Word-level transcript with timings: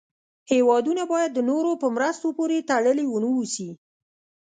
هېوادونه 0.51 1.03
باید 1.11 1.31
د 1.33 1.39
نورو 1.49 1.71
په 1.81 1.87
مرستو 1.95 2.27
پورې 2.37 2.67
تړلې 2.71 3.05
و 3.07 3.17
نه 3.23 3.29
اوسي. 3.35 3.69